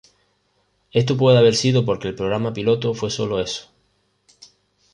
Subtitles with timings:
[0.91, 3.69] Esto puede haber sido porque el programa piloto fue sólo eso.